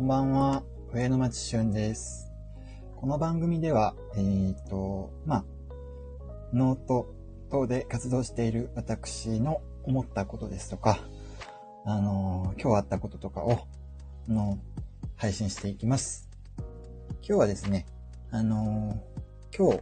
[0.00, 0.62] こんばんは、
[0.94, 2.32] 上野町俊です。
[2.96, 5.44] この番組では、えっ、ー、と、まあ、
[6.54, 7.14] ノート
[7.50, 11.00] 等で活動している私の思ったことですとか、
[11.84, 13.68] あのー、今日あったこととかを、
[14.26, 14.58] の、
[15.16, 16.30] 配信していきます。
[17.16, 17.84] 今日はですね、
[18.30, 19.02] あの、
[19.54, 19.80] 今日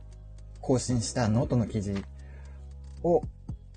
[0.60, 1.94] 更新したノートの記事
[3.04, 3.20] を、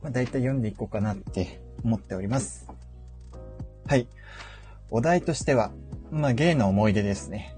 [0.01, 2.67] まあ、大体読んでいこうかなって思っております。
[3.85, 4.07] はい。
[4.89, 5.71] お題としては、
[6.11, 7.55] まあ、ゲイの思い出ですね。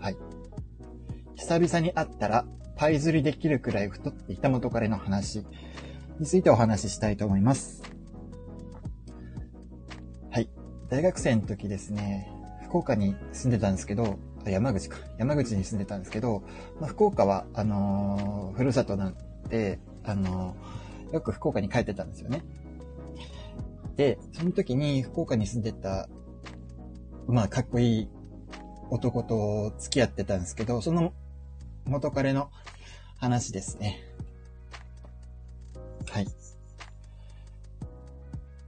[0.00, 0.16] はい。
[1.36, 5.46] 久々に会ったら、パイ釣りできるくらい太っていた元彼の話
[6.18, 7.84] についてお話ししたいと思います。
[10.30, 10.50] はい。
[10.88, 12.32] 大学生の時ですね、
[12.64, 14.98] 福岡に住んでたんですけど、山口か。
[15.16, 16.42] 山口に住んでたんですけど、
[16.80, 19.16] まあ、福岡は、あのー、ふるさとなん
[19.48, 22.42] で、あのー、よく福岡に帰ってたんですよね。
[23.94, 26.08] で、その時に福岡に住んでた
[27.26, 28.08] まあ、かっこいい
[28.90, 31.12] 男と付き合ってたんですけど、その
[31.86, 32.50] 元彼の
[33.18, 34.00] 話ですね。
[36.10, 36.26] はい。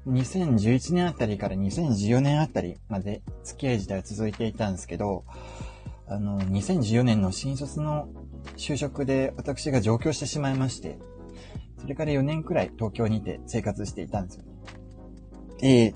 [0.07, 5.25] 2011年あたりから2014年あたりまで付き合い自体は続いていたんですけど、
[6.09, 8.09] あの、2014年の新卒の
[8.57, 10.99] 就職で私が上京してしまいまして、
[11.81, 14.45] それから4年くらい東京にて生活していたんですよ。
[15.63, 15.95] えー、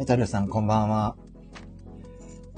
[0.00, 1.14] メタルさんこんばんは。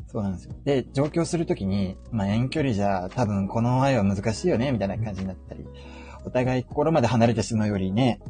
[0.07, 0.55] そうなんですよ。
[0.63, 5.67] で、上京するときに、まあ遠距離じゃ多分この愛は難しいよね、みたいな感じになったり、
[6.25, 8.21] お互い心まで離れてしまうよりね、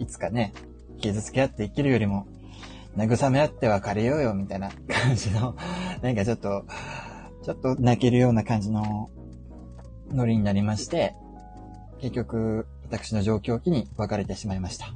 [0.00, 0.52] いつかね、
[1.00, 2.26] 傷つけ合って生きるよりも、
[2.96, 5.54] 慰め合って別れようよ、みたいな感じの、
[6.02, 6.64] なんかちょっと、
[7.44, 9.10] ちょっと泣けるような感じの
[10.10, 11.14] ノリになりまして、
[12.00, 14.88] 結局、私の状況期に別れてしまいました。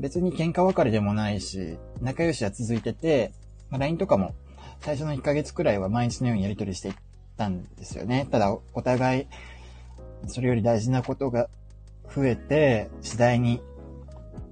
[0.00, 3.32] 別に喧嘩別れでもないし、仲良しは続いてて、
[3.70, 4.34] まあ、LINE とかも
[4.80, 6.94] 最初の1ヶ月くらいは毎日のようにやり取りしていっ
[7.36, 8.28] たんですよね。
[8.30, 9.26] ただ、お互い、
[10.26, 11.48] それより大事なことが
[12.14, 13.62] 増えて、次第に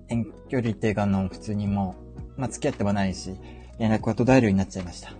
[0.08, 1.94] 遠距離っていうかの普通にも、
[2.36, 3.34] まあ、付き合ってもないし、
[3.78, 5.12] 連絡が途絶えるようになっちゃいました。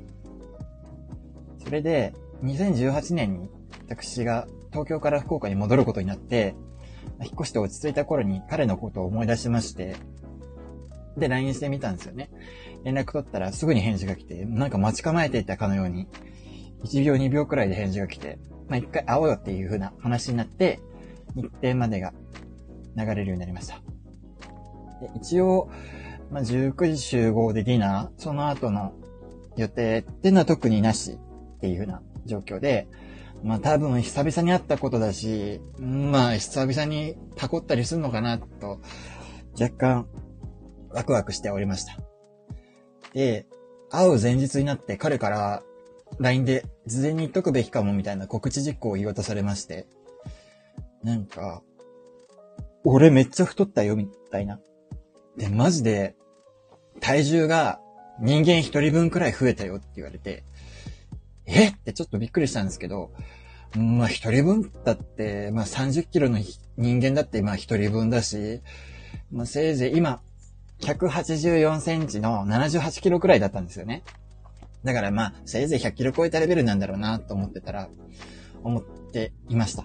[1.63, 3.51] それで、2018年に
[3.89, 6.55] 私が東京から福岡に戻ることになって、
[7.21, 9.97] 引っ越して落ち着いた頃に彼のことを思い出しまして、
[11.17, 12.31] で、LINE してみたんですよね。
[12.85, 16.09] 連絡取ったらすぐに返事が来て、なんか待ち構えていたかのように、
[16.85, 20.81] 1秒2秒くらいで返事が来て、まあ、一回会おうよっていう風な話になって、
[21.35, 22.13] 日程までが
[22.97, 23.81] 流れるようになりました。
[25.01, 25.71] で一応、
[26.31, 28.93] まあ、19時集合でディナー、その後の
[29.57, 31.13] 予定っていうのは特になし
[31.57, 32.89] っていう風な状況で、
[33.43, 38.81] まあ多分久々に会ったことだし、まあ久々にタコったりするのかなと、
[39.61, 40.07] 若干
[40.95, 41.97] ワクワクしておりました。
[43.15, 43.47] で、
[43.91, 45.63] 会う前日になって彼から
[46.19, 49.87] LINE で事前に言っとくべきかもみたいな告知実行を言い渡されまして、
[51.03, 51.63] なんか、
[52.85, 54.61] 俺めっちゃ太ったよみたいな。
[55.37, 56.15] で、マジで
[57.01, 57.81] 体重が
[58.21, 60.45] 人間一人分くらい増えたよって言われて、
[61.47, 61.69] え？
[61.69, 63.11] ってちょっとびっくりしたんですけど、
[63.77, 66.39] まあ一人分だって、まあ30キロの
[66.77, 68.61] 人間だってまあ一人分だし、
[69.33, 70.21] まあせいぜい今
[70.83, 74.03] 184センチの78キロくらいだったんですよね。
[74.85, 77.89] だからまあ、せいぜい100キロ超えたレベルなんだろうなと思ってたら、
[78.65, 79.85] 思っていました。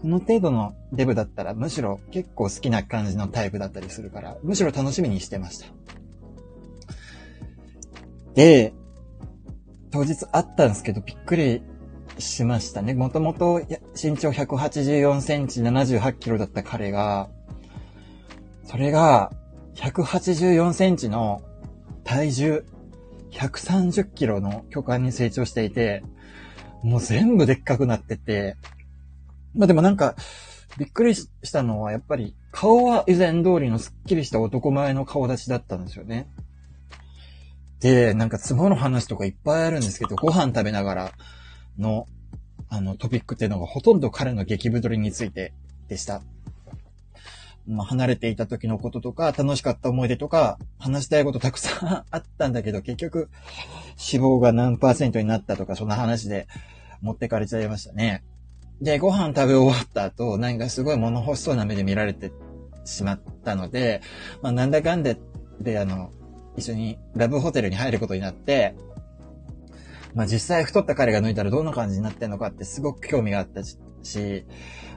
[0.00, 5.66] この程度のデブだったらむしろ結構好きな感じのタイプだったりするから、むしろ楽しみにしてました。
[8.34, 8.72] で、
[9.90, 11.62] 当日会ったんですけどびっくり
[12.18, 12.94] しましたね。
[12.94, 13.60] もともと
[14.00, 17.28] 身長184センチ78キロだった彼が、
[18.64, 19.32] それが
[19.74, 21.42] 184センチの
[22.04, 22.64] 体重
[23.32, 26.04] 130キロの巨漢に成長していて、
[26.82, 28.56] もう全部でっかくなってて、
[29.54, 30.14] まあでもなんか、
[30.78, 36.28] びっくりしたのはやっぱり顔は以前通りのスッキリした男前の顔立ちだったんですよね。
[37.80, 41.12] で、なんかツボの話とかいっぱいあるんですけど、ご飯食べながら
[41.78, 42.06] の、
[42.68, 45.52] あのトピックっていうのがほとんど彼の激太りについて
[45.88, 46.22] でした。
[47.66, 53.28] まあ、離れていた時のこととか、楽しかった思い出とか、話したいことたくさんあったんだけど、結局、
[54.12, 56.48] 脂肪が何パーセントになったとか、そんな話で
[57.00, 58.24] 持ってかれちゃいましたね。
[58.80, 62.32] で、ご飯食べ終わった後、なんかすごい物欲しそうな目で見られて
[62.84, 64.02] しまったので、
[64.42, 65.18] まあ、なんだかんで、
[65.60, 66.10] で、あの、
[66.56, 68.74] 一緒にラブホテルに入ることになって、
[70.14, 74.44] まあ、実際太った彼が抜いたらどんな感じになってんのかってすごく興味があったし、し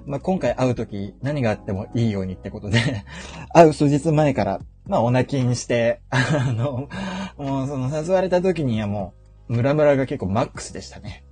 [0.06, 2.80] まあ、今回会うとき何があってもいいようにってことで
[3.54, 6.90] 会う数日前から、まあ、お泣きにして、あの、
[7.38, 9.13] もうその誘われた時にはも
[9.50, 11.24] う、ムラムラが結構マックスでしたね。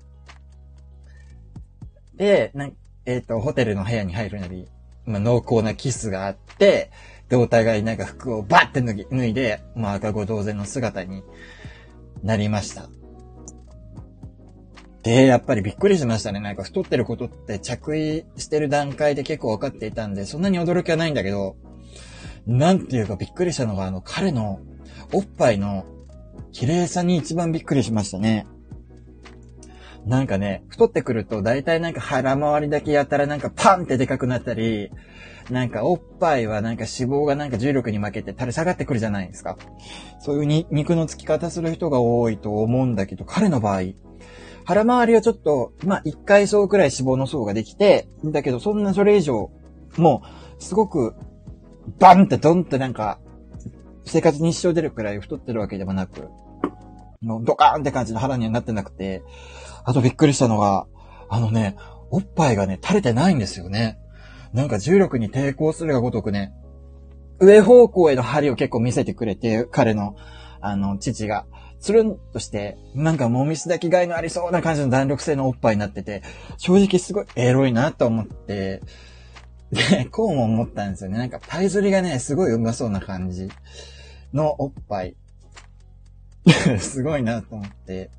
[2.16, 2.70] で、な
[3.06, 4.68] えっ、ー、と、ホテルの部屋に入るなり、
[5.06, 6.90] まあ、濃厚なキスがあって、
[7.30, 11.24] で、お互いなんか服をバッて脱ぎ、脱いで、まあ、赤子同然の姿に
[12.24, 12.90] なりました。
[15.04, 16.40] で、やっぱりびっくりしましたね。
[16.40, 21.58] なんか太ってることって着衣してる段階で結構分かっていたんで、そんなに驚きはないんだけど、
[22.48, 24.60] なんていうかびっくりしたのが、あの、彼の
[25.12, 25.86] おっぱいの
[26.54, 28.48] 綺麗さに一番びっくりしましたね。
[30.06, 34.92] なんかね、太ってくると大体なんか腹回りだけやったらなんかパンってでかくなったり、
[35.50, 39.58] なんかおっぱいはなんか脂肪がなんか重力に負けて垂れ下がってくるじゃないですか。
[40.20, 43.82] そういうに肉のつき方する人が多いと思うんだけど、彼の場合、
[44.66, 49.52] 腹周りはちょっと、まあ、一回層くらい脂肪の層ができて、だけどそんなそれ以上、
[49.98, 50.24] も
[50.60, 51.16] う、すごく、
[52.00, 53.20] バンってドンってなんか、
[54.06, 56.30] 生活に支障出るくらい太ってるわけでもなく、
[57.22, 59.24] もうドカーンって感じの腹にはなってなくて、
[59.86, 60.88] あとびっくりしたのが、
[61.30, 61.76] あのね、
[62.10, 64.00] おっぱいがね、垂れてないんですよね。
[64.54, 66.54] なんか重力に抵抗するがごとくね、
[67.40, 70.16] 上方向への針を結構見せてくれて、彼の、
[70.62, 71.46] あの、父が。
[71.84, 76.24] つるんとして、なんかもみすだきがいのありそうな感じの弾力性のおっぱいになってて、
[76.58, 78.82] 正直すごいエロいなと思って、
[79.70, 81.18] で、こうも思ったんですよね。
[81.18, 83.50] なんかパイ釣りがね、すごいうまそうな感じ
[84.34, 85.18] のおっぱい。
[86.80, 88.12] すごいなと思って。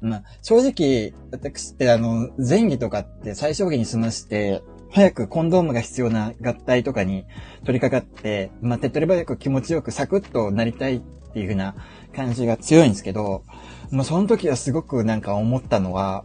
[0.00, 4.60] まあ、正直、私ってあの、前儀とかって最小限に済まして、
[4.92, 7.24] 早くコンドームが必要な合体とかに
[7.64, 11.00] 取り掛かって、まあ、手っ取り早く気持ちよくサクッとなりたいっ
[11.32, 11.74] ていう風な
[12.14, 13.42] 感じが強いんですけど、
[13.90, 16.24] もうその時はすごくなんか思ったのは、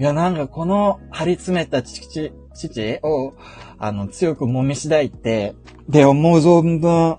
[0.00, 3.34] いやなんかこの張り詰めた父、父を、
[3.78, 5.54] あの、強く揉みしだいて、
[5.88, 7.18] で、思う存分、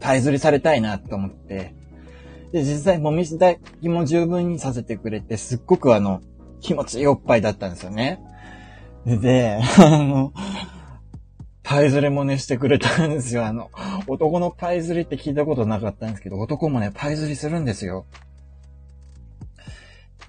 [0.00, 1.74] パイ釣りされたいなと思って、
[2.52, 6.20] で、実際、揉みしだきも十分にさせてくれて、すっごくあの、
[6.60, 8.20] 気持ちいいおっぱいだったんですよね。
[9.06, 10.32] で、あの、
[11.62, 13.46] パイズレもね、してくれたんですよ。
[13.46, 13.70] あの、
[14.06, 18.06] 男のパイズリって聞いたことなかったんですけど、男もね、パイズリするんですよ。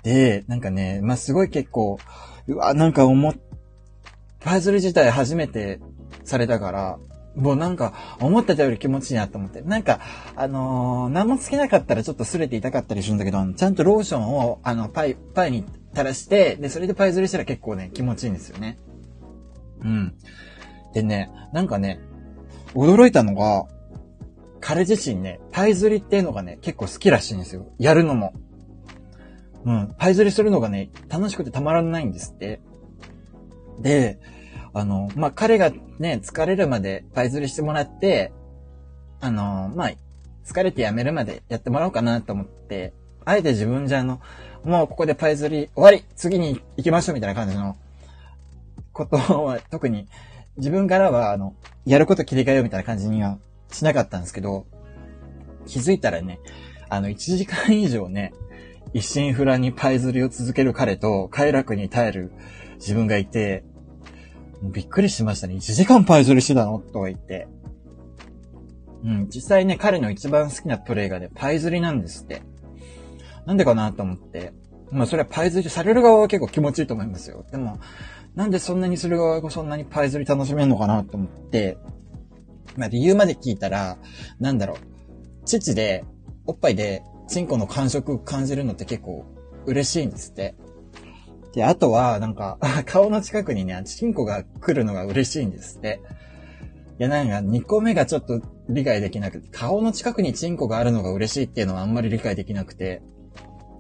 [0.03, 1.97] で、なんかね、まあ、すごい結構、
[2.47, 3.33] うわ、なんか思っ、
[4.39, 5.79] パイズリ自体初めて
[6.23, 6.99] されたから、
[7.35, 9.61] もうなんか、思ってたより気持ちいいなと思って。
[9.61, 9.99] なんか、
[10.35, 18.77] あのー、何もつけなかったらちょっと擦れて痛かったりするんだけど、ちゃんとローションを、あの、パイ、パイに垂らして、で、それでパイズリしたら結構ね、気持ちいいんですよね。
[19.81, 20.15] うん。
[20.93, 21.99] でね、なんかね、
[22.73, 23.67] 驚いたのが、
[24.59, 27.67] 彼自身ね、パイ釣りっていうのがね、結構好きらしいんですよ。
[27.77, 28.33] やるのも。
[29.65, 29.95] うん。
[29.97, 32.61] パイ釣りするのがね、楽しくてたまらないんですって。
[33.79, 34.19] で、
[34.73, 38.31] あの、まあ、彼がね、疲れるまでパイ釣りしてもらって、
[39.19, 39.91] あの、まあ、
[40.45, 42.93] 疲れてやめるまでやってもらおうかなと思って、
[43.25, 44.21] あえて自分じゃあの、
[44.63, 47.75] もうここでパイ釣り終わり次に行きましょうみたいな感じの
[48.93, 50.07] ことは特に
[50.57, 51.55] 自分からは、あの、
[51.85, 53.39] やること切り替えようみたいな感じには
[53.71, 54.65] しなかったんですけど、
[55.65, 56.39] 気づいたらね、
[56.89, 58.33] あの、1時間以上ね、
[58.93, 62.31] 一心不乱にパイ釣りを続ける彼と、快楽に耐える
[62.75, 63.63] 自分がいて、
[64.61, 65.55] びっくりしましたね。
[65.55, 66.79] 1時間パイ釣りしてたの？
[66.79, 67.47] とか言って。
[69.03, 72.43] うん、実際ね、彼の一番好きなプレイがね、パイ釣りなんですって。
[73.45, 74.53] なんでかなと思って。
[74.91, 77.45] まあ、それはパイ釣りされる側は結構気持ちいいと思いますよ。
[77.51, 77.79] でも、
[78.35, 81.77] なんでそんなにする側がそんなにパイ釣り楽しめるのかなと思って、
[82.77, 83.97] まあ理由まで聞いたら、
[84.39, 84.77] なんだろう、
[85.45, 86.05] 父で、
[86.45, 89.25] おっぱいで、チンコの感触感じるのって結構
[89.65, 90.55] 嬉しいんですって。
[91.53, 96.01] で、あとは、なんか、 顔の近くにね、チンコが来るのが嬉しいんですって。
[96.99, 103.01] いや、なんか、2個目がちょっと理解できなくて、顔の近くにチンコがあるのが嬉しいっていうのはあんまり理解できなくて、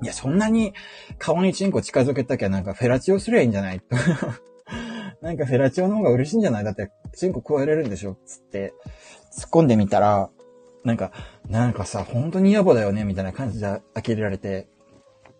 [0.03, 0.73] いや、そんなに
[1.17, 3.81] 顔にチンコ近づけたきゃなんかフェラチオすりゃいいんじゃない？
[5.21, 6.63] なんかフェラチオの方が嬉しいんじゃない？
[6.63, 8.17] だってチンコ加えれるんでしょ？
[8.25, 8.73] つって
[9.37, 10.29] 突っ込んでみたら、
[10.83, 11.11] なんか、
[11.47, 13.05] なんかさ、本当に野暮だよね？
[13.05, 14.67] みたいな感じで呆れられて、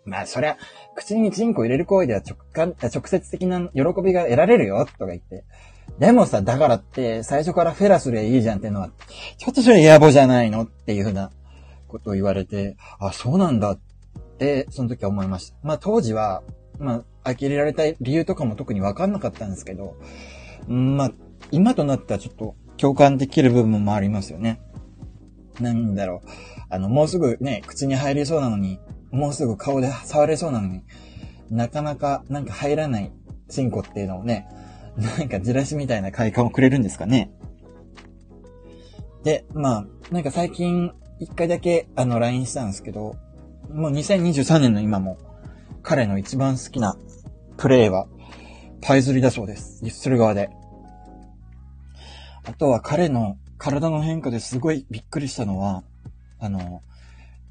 [0.06, 0.56] まあそりゃ、
[0.94, 4.86] 口にチンコ入れる行為では直感、直接的な喜びが得られるよ？
[4.86, 5.44] とか言って。
[5.98, 8.90] でもさ、だからって最初からフェラすりゃいいじゃんっていうのは、
[9.36, 10.62] ちょっとそれ野暮じゃないの？
[10.62, 11.30] っていうふうな
[11.88, 13.72] ことを言われて、あ、そうなんだ。
[13.72, 13.78] っ
[14.36, 15.56] てその時は思いました。
[15.62, 16.42] まあ当時は、
[16.78, 19.96] まあ呆れられた理由とかも特にわかんなかったんですけど、
[20.68, 21.12] まあ
[21.50, 24.60] 今となってはちょっと共感できる部分もありますよね。
[25.60, 26.28] なんだろう。
[26.68, 30.82] あの、もうすぐね、口に入りそうなのに、もうすぐ顔で触れそうなのに、
[31.50, 33.12] なかなかなんか入らない
[33.48, 34.48] チンコっていうのをね、
[34.96, 37.30] なんかじらしみたいな快感をくれるんですかね。
[39.22, 43.16] で、まあ、なんか最近一回だけ、あの、LINE したんですけど、
[43.74, 45.18] もう2023年の今も、
[45.82, 46.96] 彼の一番好きな
[47.56, 48.06] プレイは、
[48.80, 49.80] パイズリだそうです。
[49.82, 50.48] リッスル側で。
[52.44, 55.82] あとは彼の体の変化ですごいびっくりしたのは、
[56.38, 56.82] あの、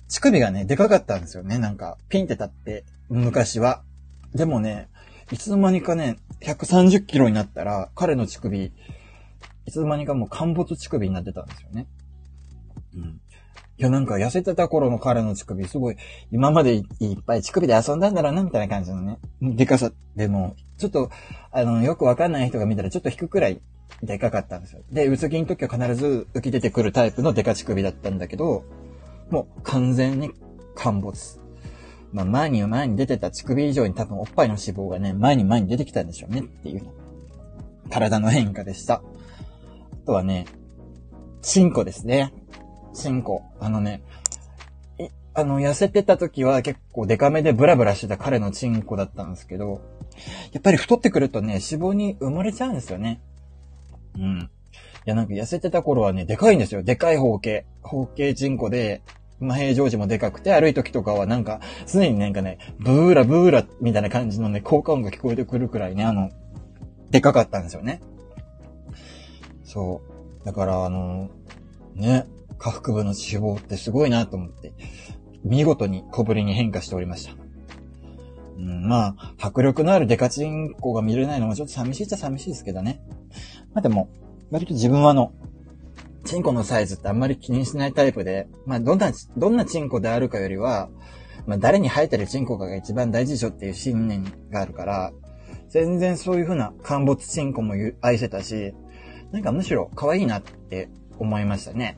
[0.08, 1.58] 乳首がね、でかかったんですよね。
[1.58, 3.84] なんか、ピンって立って、昔は。
[4.34, 4.88] でもね、
[5.30, 8.72] いつの間にかね、130キロになったら、彼の乳首、
[9.65, 11.86] いつの間にかもう陥没乳首になってたんですよね。
[12.96, 15.98] いや、なんか痩せてた頃の彼の乳首、すごい、
[16.32, 16.86] 今までいっ
[17.26, 21.10] ぱい乳首で遊んだんだろうな、みたいな感じのね、でかさでも、ちょっと、
[21.52, 23.62] あの、よくわかんない人が見たらちょっと引くくらい
[24.04, 24.82] でかかったんですよ。
[24.92, 28.64] で、薄着の時は必ず浮き出てくるタイプのデカ乳首だったんだけど、
[29.32, 30.32] もう完全に
[30.76, 31.40] 陥没。
[32.12, 36.84] まあ、前に前に出てた乳首以上に多分おっぱいの脂肪がね、前に前に出てきたんでしょうねっていう
[37.90, 38.96] 体の変化でした。
[38.96, 39.02] あ
[40.06, 40.46] とはね、
[41.42, 42.32] チンコですね。
[42.94, 43.44] チンコ。
[43.60, 44.04] あのね、
[45.36, 49.82] あの、痩せてた時は結構デカめでブラブラしてた彼のチンコだったんですけど、
[50.52, 53.20] やっぱり太ってくるとね、脂肪に埋もれちゃうんですよね。
[54.16, 54.50] うん。
[55.06, 56.84] いや、なんか痩せてた頃はね、でかいんですよ。
[56.84, 57.66] でかい方形。
[57.82, 59.02] 方形チンコで、
[59.40, 66.30] ま、平常時もでかくて、歩い時とかはなんか、常になんかね、ブーラブーラみたいな感じのね、効果音が聞こえてくるくらいね、あの、
[67.10, 68.02] でかかったんですよね。
[69.64, 70.02] そ
[70.42, 70.46] う。
[70.46, 71.32] だから、あの、
[71.96, 74.74] ね、下腹部の脂肪ってすごいなと思って、
[75.43, 77.36] 見事に小ぶりに変化しておりました。
[78.57, 83.01] うん、まあ、迫力のあるデカチンコが見れないのもちょっと寂しいっちゃ寂しいですけどね。
[83.74, 84.10] まあでも、
[84.51, 85.33] 割と自分はあの、
[86.25, 90.89] チンコのサイズってあんまり気にしないタイプで、まあどんな、どんなチンコであるかよりは、
[91.45, 95.12] まあ誰に生えてるチンコかが一番大事でしょっていう信念があるから、
[95.69, 98.74] 全然そういう風な陥没チンコも愛せたし、
[99.31, 101.98] なんかむしろ可愛いなって思いましたね。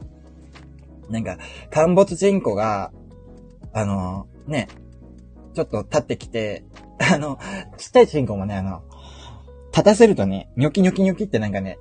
[1.10, 1.38] なんか、
[1.72, 2.92] 陥没チンコが、
[3.74, 4.68] あの、ね、
[5.54, 6.64] ちょっと立ってきて、
[7.12, 7.40] あの、
[7.78, 8.84] ちっちゃいチンコもね、あの、
[9.72, 11.78] 立たせるとね、ニョキニョキニョキってなんかね、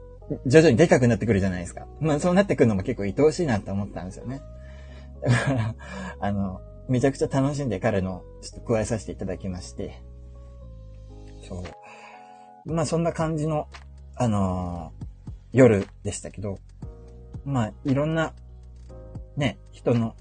[0.46, 1.86] 徐々にでかくなってくるじゃないですか。
[2.00, 4.40] まあそうなってくるのも結構愛おしいなって思ったんですよね。
[5.22, 5.74] だから、
[6.18, 10.02] あの、めちゃくちゃ楽しんで彼のちょっと加えさせていただきまして。
[11.46, 11.62] そ
[12.66, 12.72] う。
[12.72, 13.68] まあそんな感じの、
[14.16, 15.04] あのー、
[15.52, 16.58] 夜でしたけど、
[17.44, 18.32] まあいろんな、
[19.36, 20.14] ね、人の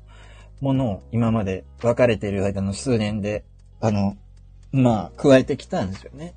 [0.61, 3.43] ものを今まで別れている間の数年で、
[3.79, 4.15] あの、
[4.71, 6.35] まあ加えてきたんですよね。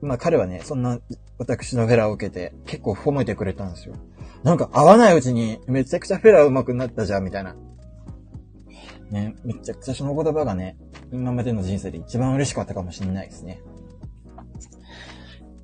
[0.00, 0.98] まあ彼はね、そんな
[1.38, 3.94] 私のフェラーを受けて結構褒めてくれたんですよ。
[4.42, 7.54] なんか合わないうちにめちゃくちゃフェラー上手くなったじゃん、みたいな。
[9.10, 10.76] ね、めちゃくちゃその言葉がね、
[11.12, 13.60] 今までの人生で一番嬉しかったかもしれないですね。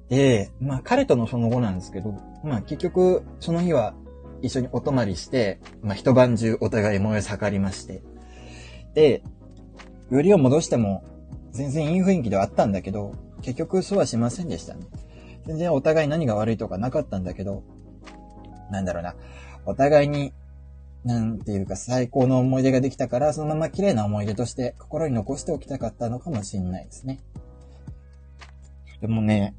[0.08, 3.94] で、まあ彼とのその後なんですけど、まあ結局その日は
[4.42, 8.02] 一緒にお泊まりして、まあ一晩中お互い燃え盛りまして。
[8.94, 9.22] で、
[10.10, 11.04] よりを戻しても
[11.52, 14.80] 全然いい雰囲気ではあったんだけど、結局そうはしませんでしたね。
[15.46, 17.62] 全然お互い何が悪いとかなかったんだけど、
[18.70, 19.14] なんだろうな。
[19.64, 20.32] お互いに、
[21.04, 27.20] なんていうか最高の思い出ができたから、そのまま綺麗な思い出として心に残しておきたかったのかもしれないですね。
[29.00, 29.54] でもね、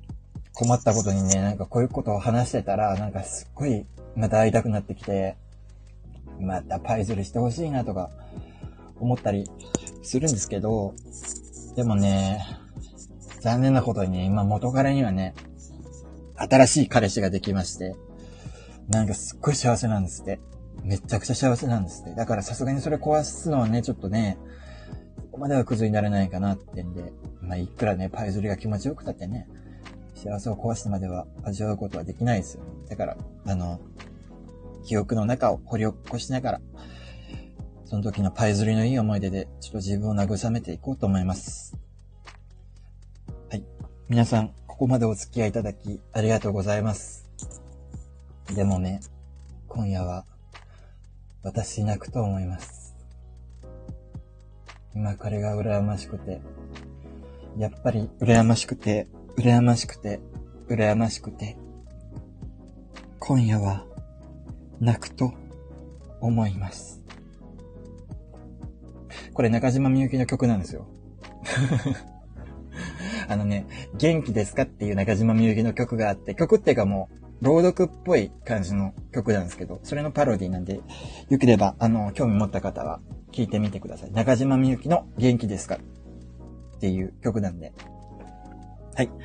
[0.54, 5.38] 困ったことにね、なんかこういうことを話してたら、なんかすっごいまた会いたくなってきて、
[6.40, 8.10] またパイズルしてほしいなとか
[9.00, 9.50] 思ったり
[10.04, 10.94] するんですけど、
[11.76, 12.46] でもね、
[13.42, 15.34] 残念なことにね、今元彼にはね、
[16.36, 17.96] 新しい彼氏ができまして、
[18.88, 20.40] なんかすっごい幸せなんですって。
[20.84, 22.16] めちゃくちゃ幸せなんですって。
[22.16, 24.38] だからさすがにそれ壊すのはね、ちょっとね、
[25.18, 29.48] ここまではクズになれないかなってんで、まあいくらね、パイズリが気持ちよくたってね、
[30.20, 32.64] 幸せを壊してまでは味わうことはできないですよ。
[32.90, 33.80] だから、あの、
[34.84, 36.62] 記憶の中を掘り起こしながら、
[37.86, 41.78] その時のパイズリのいい思い出で、ちょっと自分を慰めていこうと思います。
[43.50, 43.64] はい。
[44.10, 47.30] 皆さん、ここまでお付き合いいただき、ありがとうございます。
[48.54, 49.00] でもね、
[49.70, 50.26] 今夜は、
[51.44, 52.94] 私泣くと思います。
[54.94, 56.42] 今彼が羨ましくて、
[57.58, 59.08] やっぱり羨ましくて、
[59.38, 60.20] 羨ましくて、
[60.68, 61.58] 羨ましくて、
[63.20, 63.86] 今夜は
[64.80, 65.34] 泣くと
[66.22, 67.02] 思います。
[69.34, 70.86] これ中島みゆきの曲なんですよ。
[73.28, 73.68] あのね、
[73.98, 77.10] 元気ですかっていう中島みゆきの曲があって、曲っていうかも
[77.42, 80.82] う、朗読っぽい感じの曲なんですけど、それのパロディなんで、
[81.30, 83.00] よければ、あの、興味持った方は
[83.32, 84.12] 聞いてみてください。
[84.12, 87.74] 中島みゆきの元気ですかっていう曲なんで。
[89.00, 89.08] はい。
[89.08, 89.18] とい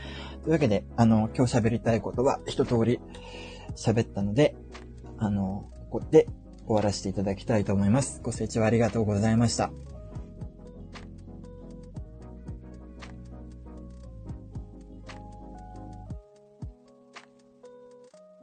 [0.51, 3.01] うわけで、あの、今日喋りたいことは一通り
[3.75, 4.55] 喋ったので、
[5.19, 6.29] あの、ここで
[6.65, 8.21] 終わらせていただきたいと思います。
[8.23, 9.73] ご清聴ありがとうございました。